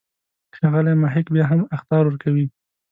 [0.55, 2.45] ښاغلی محق بیا هم اخطار ورکوي.